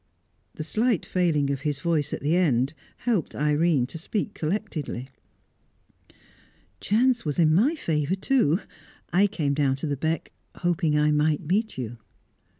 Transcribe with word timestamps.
The 0.55 0.63
slight 0.63 1.05
failing 1.05 1.51
of 1.51 1.61
his 1.61 1.77
voice 1.77 2.11
at 2.11 2.21
the 2.21 2.35
end 2.35 2.73
helped 2.97 3.35
Irene 3.35 3.85
to 3.85 3.99
speak 3.99 4.33
collectedly. 4.33 5.09
"Chance 6.79 7.23
was 7.23 7.37
in 7.37 7.53
my 7.53 7.75
favour, 7.75 8.15
too. 8.15 8.61
I 9.13 9.27
came 9.27 9.53
down 9.53 9.75
to 9.75 9.85
the 9.85 9.95
beck, 9.97 10.31
hoping 10.55 10.97
I 10.97 11.11
might 11.11 11.45
meet 11.45 11.77
you." 11.77 11.99